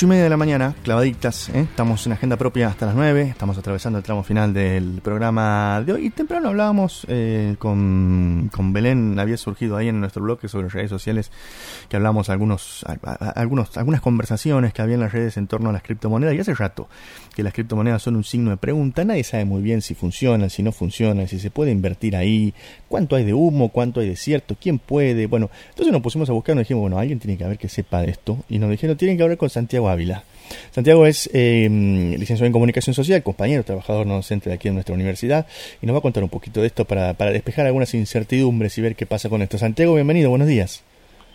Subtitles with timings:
[0.00, 1.62] y media de la mañana, clavaditas, ¿eh?
[1.62, 5.92] estamos en agenda propia hasta las 9, estamos atravesando el tramo final del programa de
[5.92, 6.06] hoy.
[6.06, 10.88] Y temprano hablábamos eh, con, con, Belén, había surgido ahí en nuestro bloque sobre redes
[10.88, 11.32] sociales
[11.88, 12.84] que hablamos algunos,
[13.34, 16.32] algunos, algunas conversaciones que había en las redes en torno a las criptomonedas.
[16.36, 16.88] Y hace rato
[17.34, 20.62] que las criptomonedas son un signo de pregunta, nadie sabe muy bien si funcionan, si
[20.62, 22.54] no funcionan, si se puede invertir ahí,
[22.86, 26.34] cuánto hay de humo, cuánto hay de cierto, quién puede, bueno, entonces nos pusimos a
[26.34, 28.96] buscar nos dijimos, bueno, alguien tiene que haber que sepa de esto y nos dijeron,
[28.96, 30.24] tienen que hablar con Santiago Ávila.
[30.70, 34.94] Santiago es eh, licenciado en Comunicación Social, compañero, trabajador no docente de aquí en nuestra
[34.94, 35.46] universidad,
[35.82, 38.82] y nos va a contar un poquito de esto para, para despejar algunas incertidumbres y
[38.82, 39.58] ver qué pasa con esto.
[39.58, 40.84] Santiago, bienvenido, buenos días.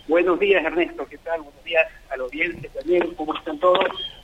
[0.08, 1.40] Buenos días, Ernesto, ¿qué tal?
[1.40, 3.78] Buenos días a la audiencia también, ¿cómo están todos?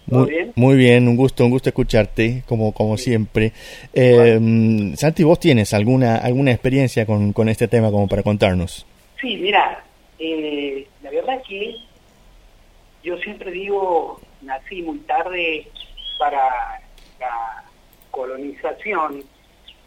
[0.06, 0.52] Muy bien?
[0.56, 3.52] muy bien, un gusto, un gusto escucharte, como, como siempre.
[3.94, 8.84] Eh, Santi, ¿vos tienes alguna, alguna experiencia con, con este tema como para contarnos?
[9.20, 9.84] Sí, mira,
[10.18, 11.76] eh, la verdad es que
[13.02, 15.68] yo siempre digo, nací muy tarde
[16.18, 16.80] para
[17.18, 17.64] la
[18.10, 19.24] colonización,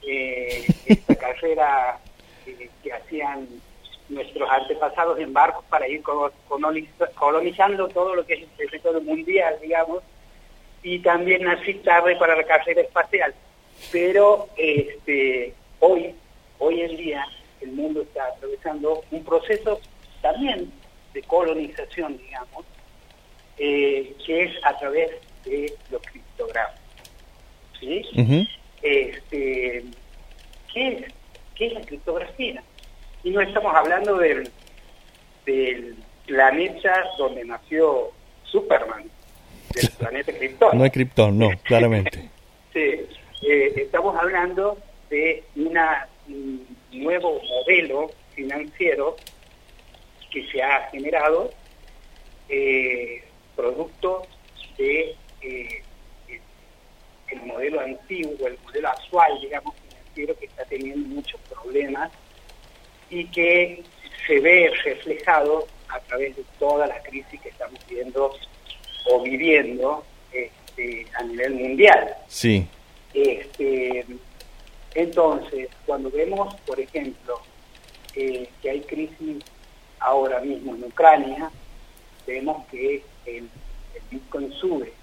[0.02, 2.00] eh, esta carrera
[2.46, 3.48] eh, que hacían
[4.10, 6.02] nuestros antepasados en barcos para ir
[7.16, 10.04] colonizando todo lo que es el territorio mundial, digamos,
[10.82, 13.34] y también nací tarde para la carrera espacial.
[13.92, 16.14] Pero este, hoy,
[16.59, 17.26] hoy en día,
[17.62, 19.80] el mundo está atravesando un proceso
[20.22, 20.72] también
[21.14, 22.66] de colonización, digamos,
[23.58, 25.12] eh, que es a través
[25.46, 26.80] de los criptogramas.
[27.80, 28.02] ¿sí?
[28.82, 29.84] este,
[30.73, 31.14] ¿qué, es,
[31.56, 32.64] ¿Qué es la criptografía?
[33.24, 34.50] Y no estamos hablando del,
[35.46, 38.12] del planeta donde nació
[38.44, 39.04] Superman,
[39.74, 40.78] del planeta Krypton.
[40.78, 42.30] No es Krypton, no, claramente.
[42.74, 44.78] sí, eh, estamos hablando
[45.09, 49.16] de una, un nuevo modelo financiero
[50.31, 51.52] que se ha generado
[52.50, 53.24] eh,
[53.56, 54.23] producto
[54.78, 55.84] de eh,
[57.30, 62.12] el modelo antiguo, el modelo actual, digamos, financiero, que está teniendo muchos problemas
[63.09, 63.84] y que
[64.25, 68.34] se ve reflejado a través de todas las crisis que estamos viendo
[69.12, 72.16] o viviendo este, a nivel mundial.
[72.28, 72.68] Sí.
[73.14, 74.06] Este,
[74.96, 77.41] entonces, cuando vemos, por ejemplo,
[78.16, 79.44] eh, que hay crisis
[80.00, 81.52] ahora mismo en Ucrania,
[82.25, 83.50] vemos que el,
[84.09, 84.94] Bitcoin sube,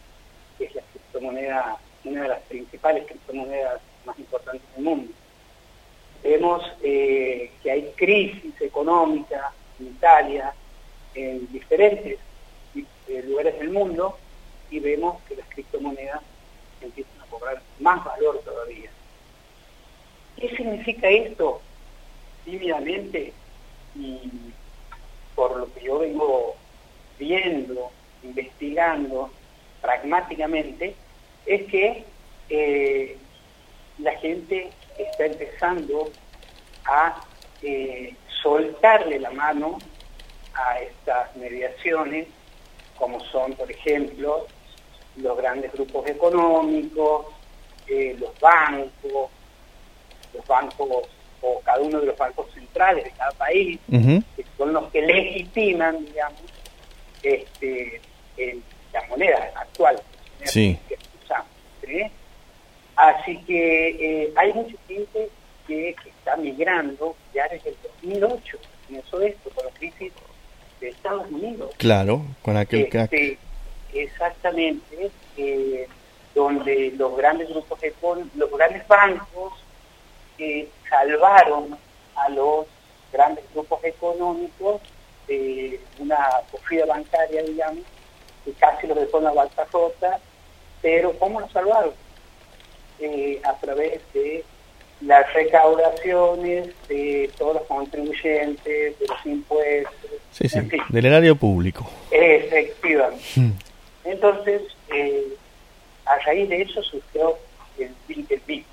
[0.59, 5.13] que es la criptomoneda, una de las principales criptomonedas más importantes del mundo.
[6.23, 10.55] Vemos eh, que hay crisis económica en Italia,
[11.15, 12.19] en diferentes
[12.75, 14.17] eh, lugares del mundo,
[14.71, 16.21] y vemos que las criptomonedas
[16.81, 18.91] empiezan a cobrar más valor todavía.
[20.37, 21.61] ¿Qué significa esto?
[22.45, 23.33] Tímidamente,
[23.95, 24.31] y
[25.35, 26.55] por lo que yo vengo
[27.19, 27.91] viendo,
[28.23, 29.31] investigando
[29.81, 30.95] pragmáticamente,
[31.47, 32.05] es que
[32.49, 33.17] eh,
[33.99, 36.11] la gente está empezando
[36.85, 37.23] a
[37.63, 39.79] eh, soltarle la mano
[40.55, 42.29] a estas mediaciones,
[42.97, 44.47] como son, por ejemplo,
[45.17, 47.27] los grandes grupos económicos,
[47.87, 49.31] eh, los bancos,
[50.35, 51.09] los bancos
[51.43, 56.05] o cada uno de los bancos centrales de cada país, que son los que legitiman,
[56.05, 56.43] digamos,
[57.23, 58.01] este,
[58.93, 60.01] la moneda actual
[60.45, 60.79] sí.
[60.89, 61.49] que usamos.
[62.97, 63.89] Así que
[64.25, 65.31] eh, hay mucha gente
[65.67, 70.13] que está migrando ya desde el 2008, comenzó esto con la crisis
[70.81, 71.73] de Estados Unidos.
[71.79, 73.39] Claro, con aquel este,
[73.93, 75.89] Exactamente, eh,
[76.35, 77.79] donde los grandes grupos,
[78.35, 79.53] los grandes bancos
[80.39, 81.77] eh, salvaron
[82.15, 82.67] a los
[83.13, 84.81] grandes grupos económicos
[85.27, 86.19] de una
[86.51, 87.85] cofida bancaria, digamos,
[88.45, 90.21] que casi lo dejó en la bancarrota,
[90.83, 91.93] pero ¿cómo lo salvaron?
[92.99, 94.45] Eh, a través de
[95.01, 100.11] las recaudaciones de todos los contribuyentes, de los impuestos.
[100.33, 100.59] Sí, sí,
[100.89, 101.87] del erario público.
[102.11, 103.25] Efectivamente.
[103.37, 103.53] Hmm.
[104.05, 104.63] Entonces,
[104.95, 105.35] eh,
[106.05, 107.39] a raíz de eso surgió
[107.79, 108.65] el, el Bitcoin.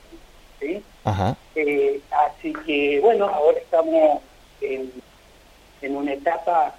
[0.60, 0.84] ¿sí?
[1.06, 1.38] Ajá.
[1.56, 4.22] Eh, así que, bueno, ahora estamos
[4.60, 4.92] en
[5.82, 6.76] en una etapa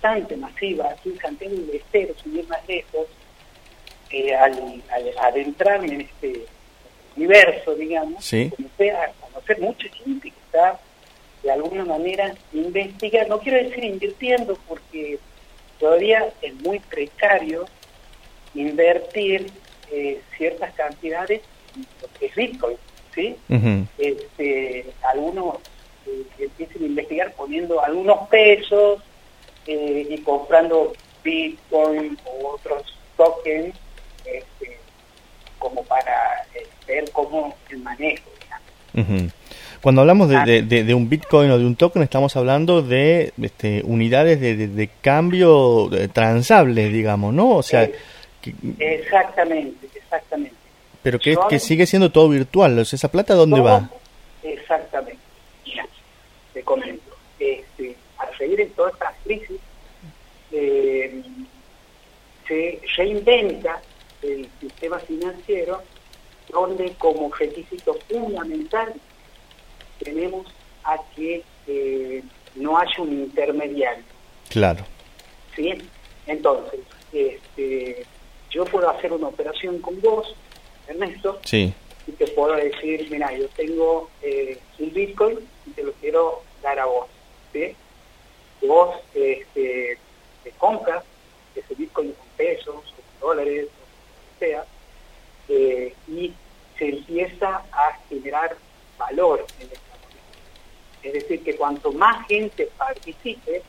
[0.00, 3.06] bastante masiva, aquí en Santiago del Estero, sin ir más lejos,
[4.10, 4.82] eh, al,
[5.20, 6.46] adentrarme en este
[7.16, 10.80] universo, digamos, comencé a conocer mucha gente que está
[11.42, 15.18] de alguna manera investigando, no quiero decir invirtiendo porque
[15.78, 17.66] todavía es muy precario
[18.54, 19.50] invertir
[19.90, 21.42] eh, ciertas cantidades
[21.76, 22.76] en lo que es Bitcoin,
[23.14, 23.36] ¿sí?
[23.98, 25.58] este, algunos
[26.36, 29.02] que empiecen a investigar poniendo algunos pesos
[29.66, 30.92] eh, y comprando
[31.22, 32.82] Bitcoin o otros
[33.16, 33.72] token
[34.24, 34.78] este,
[35.58, 38.30] como para eh, ver cómo el manejo.
[39.80, 40.44] Cuando hablamos de, ah.
[40.44, 45.88] de, de, un Bitcoin o de un token, estamos hablando de este, unidades de, cambio
[46.12, 47.50] transables, digamos, ¿no?
[47.50, 47.88] O sea,
[48.78, 50.56] exactamente, exactamente.
[51.02, 53.88] Pero que, que sigue siendo todo virtual, ¿esa plata dónde va?
[54.42, 55.20] Exactamente.
[55.64, 55.86] Mira,
[56.52, 57.16] te comento.
[57.38, 57.96] Este,
[58.40, 59.60] seguir en todas estas crisis,
[60.50, 61.22] eh,
[62.48, 63.80] se reinventa
[64.22, 65.82] el sistema financiero
[66.48, 68.92] donde como requisito fundamental
[70.02, 70.46] tenemos
[70.82, 72.22] a que eh,
[72.56, 74.04] no haya un intermediario.
[74.48, 74.84] Claro.
[75.54, 75.74] ¿Sí?
[76.26, 76.80] Entonces,
[77.12, 78.04] este,
[78.50, 80.34] yo puedo hacer una operación con vos,
[80.88, 81.72] Ernesto, sí.
[82.06, 86.78] y te puedo decir, mira, yo tengo eh, un Bitcoin y te lo quiero dar
[86.80, 87.06] a vos.
[87.52, 87.76] ¿sí?
[88.62, 89.98] Vos este,
[90.44, 91.04] te compras
[91.54, 94.64] ese Bitcoin con pesos, o dólares, o sea,
[95.48, 96.32] eh, y
[96.78, 98.56] se empieza a generar
[98.98, 100.22] valor en esta moneda.
[101.02, 103.62] Es decir, que cuanto más gente participe,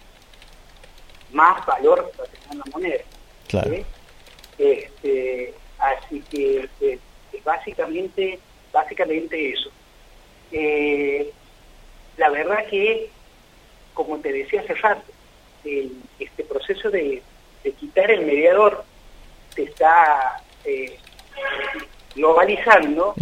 [1.31, 3.03] más valor va a tener la moneda.
[3.47, 3.75] Claro.
[4.57, 6.99] Este, así que eh,
[7.43, 8.39] básicamente,
[8.71, 9.69] básicamente eso.
[10.51, 11.31] Eh,
[12.17, 13.09] la verdad que,
[13.93, 15.03] como te decía hace rato,
[15.63, 17.21] este proceso de,
[17.79, 18.83] quitar el mediador
[19.53, 20.97] se está eh,
[22.15, 23.13] globalizando.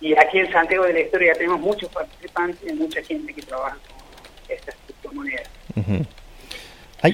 [0.00, 4.54] Y aquí en Santiago de la Historia tenemos muchos participantes, mucha gente que trabaja con
[4.56, 5.48] estas criptomonedas.
[7.02, 7.12] Hay,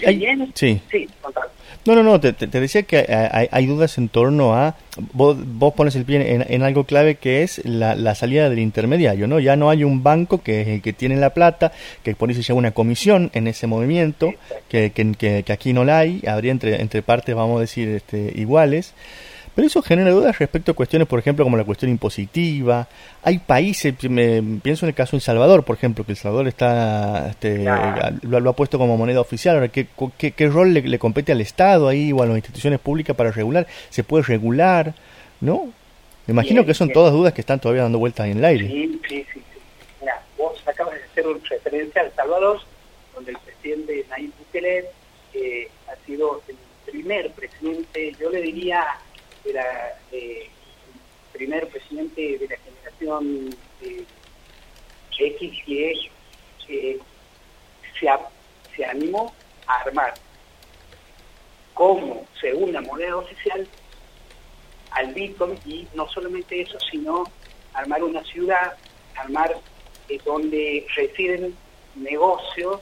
[0.55, 0.81] sí.
[0.91, 1.09] Sí,
[1.87, 2.99] No, no, no, te, decía que
[3.51, 4.77] hay, dudas en torno a,
[5.15, 9.41] vos, vos pones el pie en, algo clave que es la, salida del intermediario, ¿no?
[9.41, 12.43] Ya no hay un banco que es el que tiene la plata, que por eso
[12.43, 14.35] se lleva una comisión en ese movimiento,
[14.69, 18.33] que, que, que, aquí no la hay, habría entre, entre partes, vamos a decir, este,
[18.37, 18.95] iguales.
[19.59, 22.87] Pero eso genera dudas respecto a cuestiones, por ejemplo, como la cuestión impositiva.
[23.25, 26.47] Hay países, me, pienso en el caso de El Salvador, por ejemplo, que El Salvador
[26.47, 27.65] está, este,
[28.23, 29.57] lo, ha puesto como moneda oficial.
[29.57, 33.33] Ahora, ¿qué, qué, rol le, compete al Estado ahí o a las instituciones públicas para
[33.33, 33.67] regular?
[33.91, 34.95] ¿Se puede regular?
[35.41, 35.73] ¿No?
[36.29, 38.69] Me imagino que son todas dudas que están todavía dando vueltas en el aire.
[38.69, 39.43] Sí, sí, sí.
[40.01, 42.61] Mira, vos acabas de hacer una referencia a El Salvador,
[43.13, 44.85] donde el presidente Nayib Bukele
[45.35, 46.55] eh, ha sido el
[46.89, 48.87] primer presidente, yo le diría
[49.51, 50.49] era eh,
[51.33, 54.05] el primer presidente de la generación eh,
[55.19, 55.93] X que
[56.69, 56.99] eh,
[57.99, 58.09] se,
[58.77, 59.33] se animó
[59.67, 60.15] a armar
[61.75, 63.67] como segunda moneda oficial
[64.93, 67.25] al Bitcoin y no solamente eso, sino
[67.75, 68.77] armar una ciudad,
[69.17, 69.57] armar
[70.25, 71.55] donde residen
[71.95, 72.81] negocios,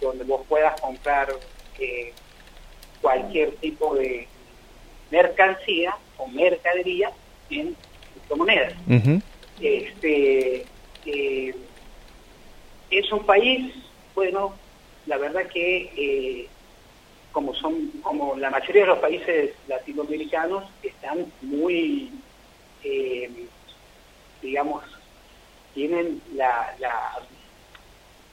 [0.00, 1.28] donde vos puedas comprar
[3.00, 4.28] cualquier tipo de,
[5.10, 7.10] mercancía o mercadería
[7.50, 7.76] en
[8.12, 8.74] criptomonedas.
[9.60, 10.66] este,
[11.06, 11.54] eh,
[12.90, 13.74] es un país,
[14.14, 14.54] bueno,
[15.06, 16.48] la verdad que eh,
[17.32, 22.10] como son como la mayoría de los países latinoamericanos están muy
[22.82, 23.30] eh,
[24.42, 24.82] digamos
[25.74, 27.18] tienen la, la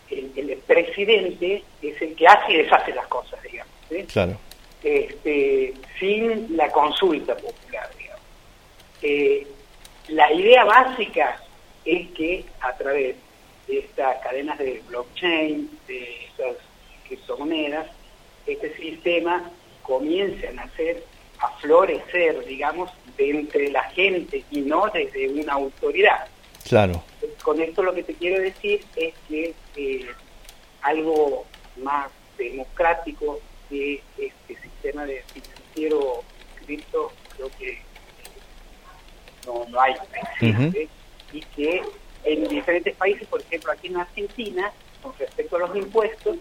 [0.09, 3.73] el, el, presidente es el que hace y deshace las cosas digamos
[4.11, 4.37] claro
[4.83, 7.89] este, sin la consulta popular.
[9.01, 9.45] Eh,
[10.09, 11.39] la idea básica
[11.85, 13.15] es que a través
[13.67, 16.55] de estas cadenas de blockchain, de estas
[17.07, 17.87] criptomonedas,
[18.45, 19.51] este sistema
[19.83, 21.03] comience a nacer,
[21.39, 26.27] a florecer, digamos, de entre la gente y no desde una autoridad.
[26.67, 27.03] Claro.
[27.43, 30.07] Con esto lo que te quiero decir es que eh,
[30.81, 31.45] algo
[31.77, 36.23] más democrático de este sistema de financiero
[36.65, 37.79] cripto creo que
[39.45, 39.95] no, no hay,
[41.31, 41.81] y que
[42.23, 44.71] en diferentes países, por ejemplo aquí en Argentina,
[45.01, 46.37] con respecto a los impuestos,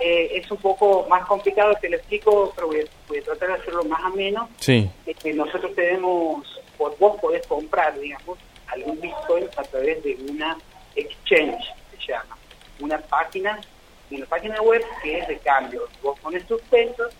[0.00, 3.84] eh, es un poco más complicado, te lo explico, pero voy a, tratar de hacerlo
[3.84, 4.48] más ameno.
[4.58, 4.90] Sí.
[5.22, 6.46] que nosotros tenemos,
[6.78, 8.38] por vos podés comprar, digamos,
[8.68, 10.56] algún Bitcoin a través de una
[10.94, 12.36] exchange, se llama,
[12.80, 13.60] una página
[14.10, 15.88] una página web que es de cambio.
[16.02, 17.12] Vos pones tus pesos,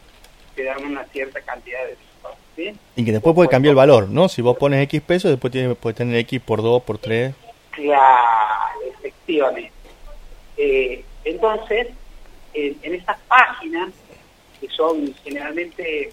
[0.55, 2.39] te dan una cierta cantidad de pesos.
[2.57, 2.79] ¿sí?
[2.97, 4.29] Y que después puede cambiar el valor, ¿no?
[4.29, 7.35] Si vos pones X pesos, después tiene, puede tener X por 2, por 3.
[7.71, 9.73] Claro, efectivamente.
[10.57, 11.89] Eh, entonces,
[12.55, 13.91] en, estas páginas,
[14.61, 16.13] que son generalmente,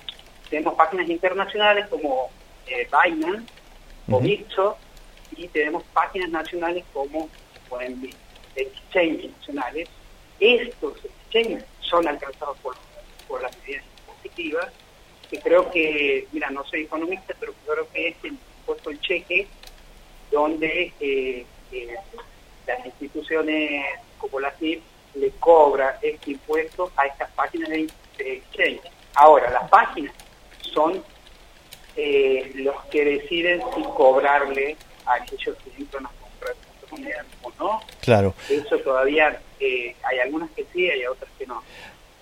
[0.49, 2.29] tenemos páginas internacionales como
[2.67, 3.51] eh, Binance
[4.09, 4.77] o Bitso,
[5.35, 7.29] y tenemos páginas nacionales como,
[7.69, 8.09] por ejemplo,
[8.55, 9.89] exchanges nacionales,
[10.39, 12.75] estos exchanges son alcanzados por,
[13.27, 14.71] por las medidas positivas
[15.29, 19.47] que creo que, mira, no soy economista, pero creo que es el impuesto el cheque,
[20.31, 21.95] donde eh, eh,
[22.65, 23.85] las instituciones
[24.17, 24.81] como la CIP
[25.15, 27.87] le cobra este impuesto a estas páginas de,
[28.19, 28.81] exchange.
[29.15, 30.13] Ahora, las páginas
[30.61, 31.03] son
[31.95, 34.75] eh, los que deciden si cobrarle
[35.05, 36.09] a aquellos que entran a
[37.59, 37.81] no.
[38.01, 38.33] Claro.
[38.49, 41.63] Eso todavía hay algunas que sí, hay otras que no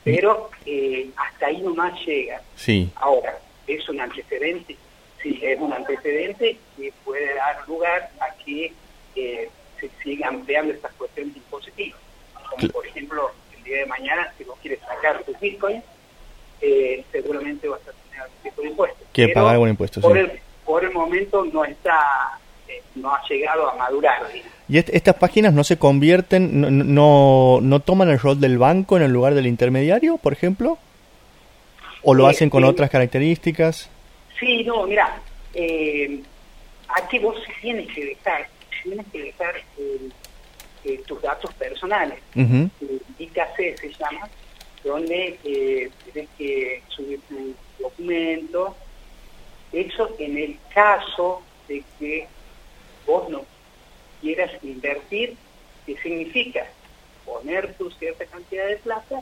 [0.05, 2.39] pero eh, hasta ahí nomás llega.
[2.55, 2.89] Sí.
[2.95, 4.77] Ahora, ¿es un antecedente?
[5.21, 8.71] Sí, es un antecedente que puede dar lugar a que
[9.15, 11.99] eh, se siga ampliando estas cuestiones impositivas.
[12.51, 15.81] Como por ejemplo, el día de mañana, si vos quieres sacar tu Bitcoin,
[16.61, 19.05] eh, seguramente vas a tener algún tipo de impuesto.
[19.11, 22.39] Que pagar algún impuesto, por El, por el momento no está,
[22.93, 24.21] no ha llegado a madurar.
[24.67, 29.03] ¿Y estas páginas no se convierten, no, no, no, toman el rol del banco en
[29.03, 30.79] el lugar del intermediario, por ejemplo?
[32.01, 33.89] ¿O lo hacen con otras características?
[34.39, 35.19] Sí, no, mira,
[35.53, 36.19] eh,
[36.89, 38.47] aquí vos tienes que dejar,
[38.83, 40.09] tienes que dejar eh,
[40.83, 42.19] eh, tus datos personales.
[42.35, 42.67] Uh
[43.17, 44.27] IKC se llama,
[44.83, 45.39] donde
[46.11, 48.75] tienes que subir tu documento.
[49.71, 52.27] Eso en el caso de que
[53.05, 53.45] vos no
[54.21, 55.35] quieras invertir,
[55.85, 56.65] ¿qué significa?
[57.25, 59.21] Poner tu cierta cantidad de plata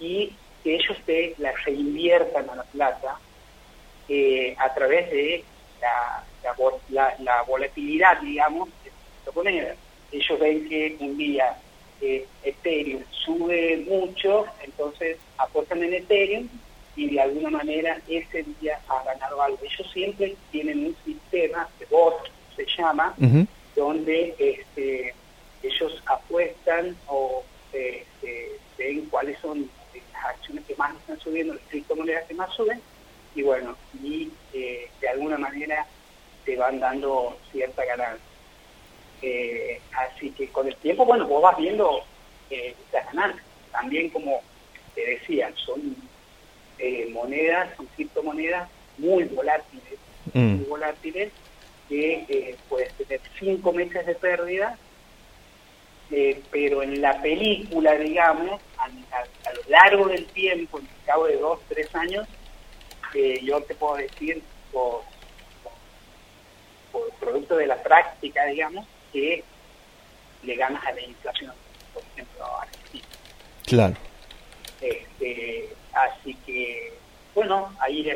[0.00, 0.32] y
[0.62, 3.18] que ellos te la reinviertan a la plata
[4.08, 5.44] eh, a través de
[6.90, 8.90] la, la, volatilidad, digamos, de
[9.26, 9.74] la moneda.
[10.12, 11.56] Ellos ven que un día
[12.00, 16.48] eh, Ethereum sube mucho, entonces aportan en Ethereum
[16.94, 19.58] y de alguna manera ese día ha ganado algo.
[19.62, 23.14] Ellos siempre tienen un sistema de bot, se llama,
[23.76, 25.14] donde este,
[25.62, 29.70] ellos apuestan o este, ven cuáles son
[30.12, 32.80] las acciones que más están subiendo, las criptomonedas que más suben,
[33.34, 35.86] y bueno, y eh, de alguna manera
[36.44, 38.24] te van dando cierta ganancia.
[39.22, 42.02] Eh, así que con el tiempo, bueno, vos vas viendo
[42.50, 43.44] eh, estas ganancias.
[43.72, 44.40] También, como
[44.94, 45.96] te decía, son
[46.78, 48.68] eh, monedas, son criptomonedas
[48.98, 49.98] muy volátiles,
[50.32, 50.54] mm.
[50.56, 51.32] muy volátiles,
[51.88, 54.78] que eh, puedes tener cinco meses de pérdida,
[56.10, 61.36] eh, pero en la película, digamos, a, lo largo del tiempo, en el cabo de
[61.36, 62.26] dos, tres años,
[63.14, 65.02] eh, yo te puedo decir, por,
[66.92, 69.42] por, producto de la práctica, digamos, que
[70.42, 71.52] le ganas a la inflación,
[71.92, 73.06] por ejemplo, a Argentina.
[73.64, 73.94] Claro.
[74.80, 76.94] Este, así que,
[77.34, 78.08] bueno, ahí,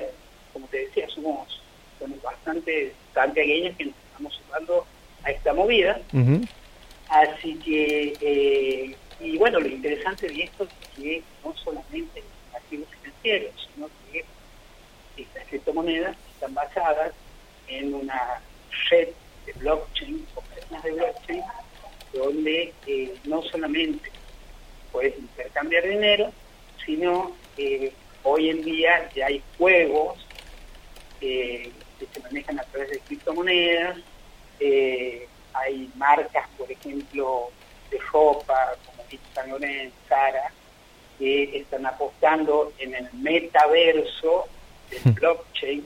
[0.53, 1.61] como te decía, somos
[2.00, 4.87] somos bastante santiagueños que nos estamos sumando
[5.23, 6.00] a esta movida.
[7.09, 12.23] Así que, eh, y bueno, lo interesante de esto es que no solamente
[12.54, 14.25] activos financieros, sino que
[15.16, 17.12] estas criptomonedas están basadas
[17.69, 18.40] en una
[18.90, 19.09] red
[19.47, 21.42] de blockchain o cadenas de blockchain
[22.12, 24.11] donde eh, no solamente
[24.90, 26.33] puedes intercambiar dinero,
[26.85, 27.92] sino que
[28.23, 30.19] hoy en día ya hay juegos
[31.21, 33.99] eh, que se manejan a través de criptomonedas.
[34.59, 37.50] Eh, hay marcas, por ejemplo,
[37.90, 39.04] de ropa como
[39.35, 40.50] San Lorenzo, Sara,
[41.19, 44.47] que están apostando en el metaverso
[44.90, 45.14] del hmm.
[45.14, 45.85] blockchain,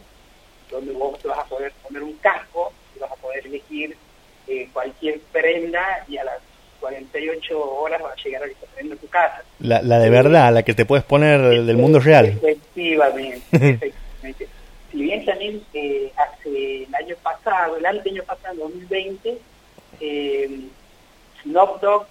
[0.71, 3.97] donde vos te vas a poder poner un casco, y vas a poder elegir
[4.47, 6.39] eh, cualquier prenda y a las
[6.81, 9.43] 48 horas va a llegar a prenda a tu casa.
[9.59, 12.27] La, la de verdad, la que te puedes poner del mundo real.
[12.27, 14.54] Efectivamente, efectivamente
[14.95, 19.41] si bien también eh, hace el año pasado, el año pasado, 2020,
[20.01, 20.61] eh,
[21.43, 22.07] Snoop Dogg,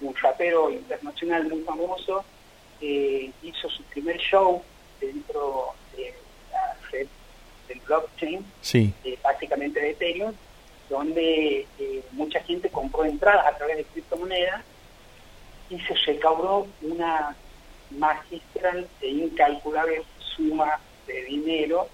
[0.00, 2.24] un rapero internacional muy famoso,
[2.80, 4.62] eh, hizo su primer show
[5.00, 6.14] dentro de
[6.52, 7.08] la red
[7.66, 10.32] del blockchain, eh, básicamente de Ethereum,
[10.88, 11.66] donde
[12.12, 14.62] mucha gente compró entradas a través de criptomonedas
[15.70, 17.34] y se recaudó una
[17.90, 20.04] magistral e incalculable
[20.36, 20.78] suma
[21.08, 21.88] de dinero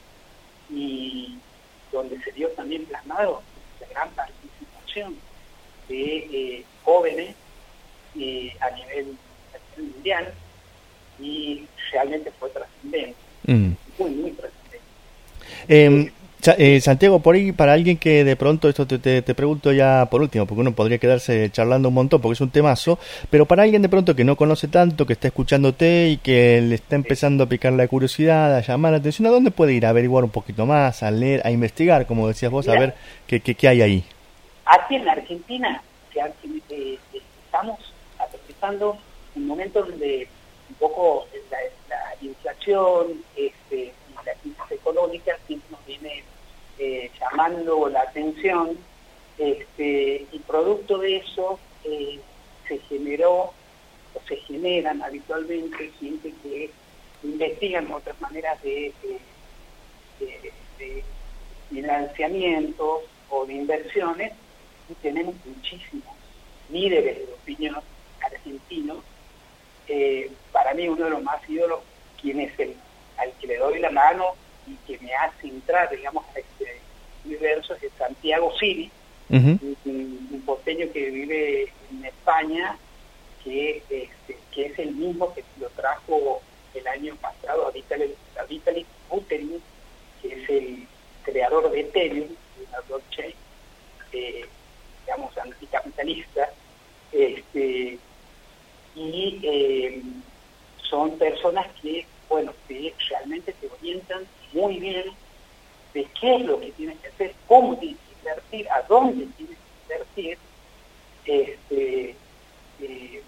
[0.74, 1.38] y
[1.92, 3.42] donde se dio también plasmado
[3.80, 5.16] la gran participación
[5.88, 7.34] de eh, jóvenes
[8.18, 9.16] eh, a, nivel,
[9.76, 10.32] mundial
[11.20, 13.16] y realmente fue trascendente,
[13.46, 13.70] mm.
[13.98, 14.80] muy, muy trascendente.
[15.68, 16.10] Em,
[16.58, 20.20] eh, Santiago, por ahí, para alguien que de pronto, esto te, te, pregunto ya por
[20.20, 22.98] último, porque uno podría quedarse charlando un montón, porque es un temazo,
[23.30, 26.74] pero para alguien de pronto que no conoce tanto, que está escuchándote y que le
[26.74, 29.86] está empezando a picar la curiosidad, a llamar la atención, ¿a dónde puede ir?
[29.86, 32.94] A averiguar un poquito más, a leer, a investigar, como decías vos, a ver
[33.26, 34.04] qué, qué, hay ahí.
[34.66, 35.82] Aquí en la Argentina
[36.70, 36.98] eh,
[37.44, 37.78] estamos
[38.18, 38.98] atravesando
[39.34, 40.28] un momento donde
[40.68, 41.58] un poco la,
[42.20, 43.92] inflación este,
[45.86, 45.94] y
[46.78, 48.76] la llamando la atención
[49.38, 52.20] este, y producto de eso eh,
[52.68, 53.52] se generó
[54.14, 56.70] o se generan habitualmente gente que
[57.22, 58.92] investigan otras maneras de,
[60.20, 61.04] de,
[61.70, 64.32] financiamientos o de inversiones
[64.88, 66.14] y tenemos muchísimos
[66.70, 67.76] líderes de opinión
[68.20, 68.98] argentinos.
[69.88, 71.80] Eh, para mí uno de los más ídolos,
[72.20, 72.76] quien es el
[73.16, 74.34] al que le doy la mano
[74.66, 76.80] y que me hace entrar, digamos, a este
[77.24, 78.90] universo es Santiago Siri,
[79.30, 82.76] un, porteño que vive en España,
[83.42, 86.42] que, este, que es el mismo que lo trajo
[86.74, 89.62] el año pasado a Vitalik, a Buterin,
[90.20, 90.86] que es el
[91.22, 92.28] creador de Ethereum,
[92.68, 93.34] una blockchain,
[94.12, 94.44] eh,
[95.04, 96.50] digamos, anticapitalista,
[97.12, 97.98] este,
[98.96, 100.02] y eh,
[100.88, 105.04] son personas que, bueno, que realmente te orientan muy bien
[105.92, 109.58] de qué es lo que tienes que hacer, cómo tienes que invertir, a dónde tienes
[109.58, 110.38] que invertir,
[111.26, 112.16] este,
[112.80, 113.22] eh,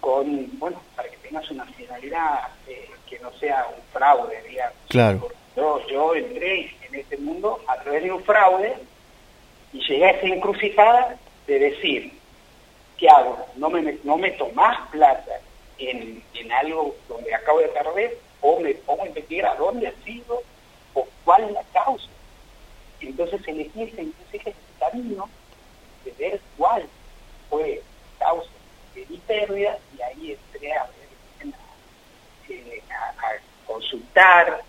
[0.00, 4.76] con, bueno, para que tengas una finalidad eh, que no sea un fraude, digamos.
[4.88, 5.28] Claro.
[5.56, 8.76] Yo, yo entré en este mundo a través de un fraude
[9.72, 12.12] y llegué a esa encrucijada de decir,
[12.98, 13.46] ¿qué hago?
[13.56, 15.40] ¿No me, no meto más plata
[15.78, 18.18] en, en algo donde acabo de perder
[18.60, 20.42] me pongo investigar a dónde ha sido
[20.94, 22.08] o cuál es la causa?
[23.00, 25.28] Entonces elegí ese, ese camino
[26.04, 26.86] de ver cuál
[27.48, 27.82] fue
[28.18, 28.50] la causa
[28.94, 30.88] de mi pérdida y ahí entré a,
[32.48, 32.82] eh,
[33.66, 34.62] consultar,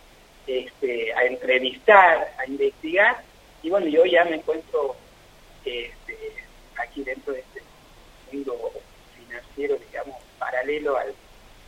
[0.48, 3.24] este, a entrevistar, a investigar
[3.62, 4.96] y bueno, yo ya me encuentro
[5.64, 6.18] este,
[6.78, 7.62] aquí dentro de este
[8.32, 8.72] mundo
[9.18, 11.14] financiero, digamos, paralelo al,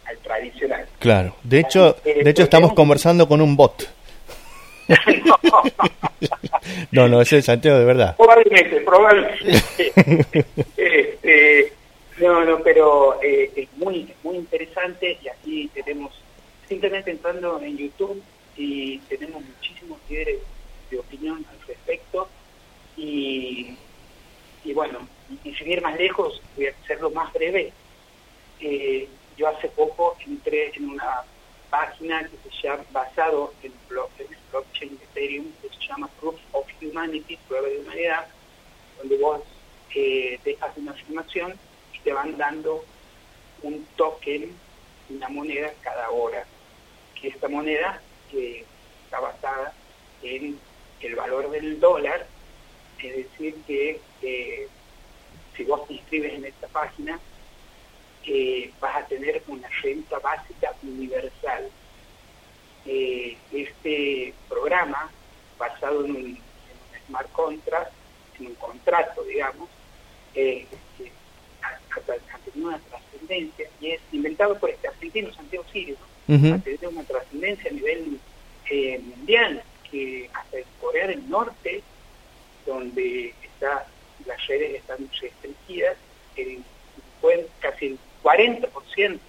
[0.07, 0.85] al tradicional.
[0.99, 3.89] Claro, de hecho, de hecho estamos conversando con un bot.
[6.91, 8.15] no, no, ese es Santiago de verdad.
[8.15, 9.47] Probablemente, probablemente.
[10.77, 11.73] este,
[12.19, 16.13] no, no, pero eh, es muy, muy interesante y aquí tenemos,
[16.67, 18.21] simplemente entrando en YouTube
[18.55, 20.39] y tenemos muchísimos líderes
[20.89, 22.27] de opinión al respecto
[22.95, 23.75] y,
[24.63, 24.99] y bueno,
[25.43, 27.71] y, sin ir más lejos, voy a hacerlo más breve.
[28.59, 31.23] Eh, yo hace poco entré en una
[31.69, 37.37] página que se llama, basado en, el blockchain Ethereum, que se llama Proof of Humanity,
[37.47, 38.27] prueba de humanidad,
[38.97, 39.41] donde vos
[39.93, 41.53] eh, dejas una afirmación
[41.93, 42.83] y te van dando
[43.61, 44.55] un token,
[45.09, 46.45] una moneda cada hora.
[47.19, 48.65] Que esta moneda que
[49.05, 49.73] está basada
[50.23, 50.59] en
[51.01, 52.25] el valor del dólar,
[52.99, 54.67] es decir, que eh,
[55.55, 57.19] si vos te inscribes en esta página,
[58.27, 61.69] eh, vas a tener una renta básica universal.
[62.85, 65.09] Eh, este programa,
[65.57, 66.39] basado en un,
[67.07, 67.91] smart contract,
[68.39, 69.69] en un contrato, digamos,
[70.33, 75.95] ha, tenido una trascendencia y es inventado por este argentino Santiago Sirio,
[76.27, 78.19] ha tenido una trascendencia a nivel
[79.01, 81.81] mundial que hasta en Corea del Norte,
[82.65, 83.87] donde está,
[84.25, 85.97] las redes están restringidas,
[86.35, 86.61] el,
[87.59, 89.19] casi el 40%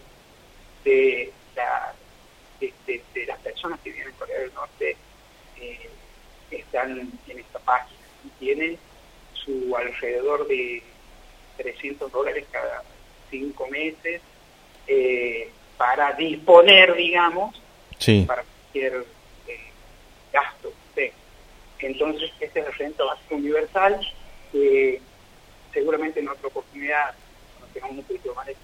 [0.84, 1.94] de, la,
[2.60, 4.96] de, las personas que viven en Corea del Norte
[5.60, 5.90] eh,
[6.50, 8.78] están en esta página y tienen
[9.34, 10.82] su alrededor de
[11.58, 12.82] 300 dólares cada
[13.30, 14.20] cinco meses
[14.88, 17.54] eh, para disponer, digamos,
[18.26, 19.04] para cualquier
[20.32, 20.72] gasto.
[21.80, 24.00] Entonces, este es el renta básico universal
[24.50, 25.00] que
[25.72, 27.14] seguramente en otra oportunidad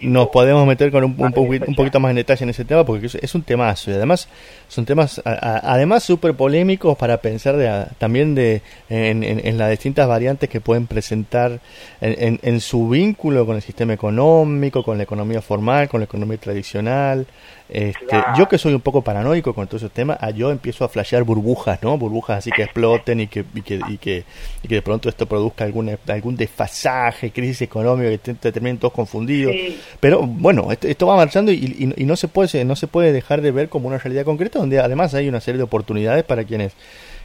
[0.00, 1.32] nos podemos meter con un, un,
[1.74, 4.28] poquito más en detalle en ese tema porque es, un temazo y además
[4.68, 10.60] son temas además súper polémicos para pensar de, también de en, las distintas variantes que
[10.60, 11.60] pueden presentar
[12.00, 16.38] en, en, su vínculo con el sistema económico, con la economía formal, con la economía
[16.38, 17.26] tradicional.
[17.66, 21.22] Este, Yo que soy un poco paranoico con todos esos temas, yo empiezo a flashear
[21.22, 21.96] burbujas, ¿no?
[21.96, 24.24] Burbujas así que exploten y que, y que, y que,
[24.62, 28.92] y que de pronto esto produzca algún, algún desfasaje, crisis económica, que te, terminen todos
[28.92, 29.54] confundidos.
[29.98, 33.50] Pero bueno, esto, va marchando y, y, no, se puede, no se puede dejar de
[33.50, 36.74] ver como una realidad concreta donde además hay una serie de oportunidades para quienes,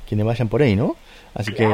[0.07, 0.95] quienes vayan por ahí, ¿no?
[1.33, 1.65] Así que,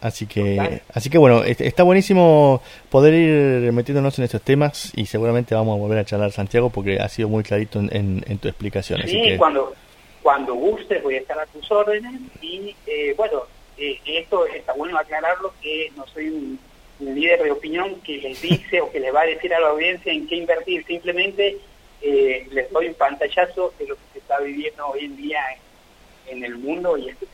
[0.00, 5.54] así que, así que bueno, está buenísimo poder ir metiéndonos en estos temas y seguramente
[5.54, 9.00] vamos a volver a charlar Santiago porque ha sido muy clarito en, tu explicación.
[9.06, 9.74] Sí, cuando
[10.22, 13.44] cuando gustes voy a estar a tus órdenes y eh, bueno,
[13.76, 16.58] eh, esto está bueno aclararlo que no soy un,
[17.00, 20.12] líder de opinión que les dice o que les va a decir a la audiencia
[20.12, 21.56] en qué invertir, simplemente
[22.02, 25.38] eh, les doy un pantallazo de lo que se está viviendo hoy en día
[26.26, 27.26] en, en el mundo y este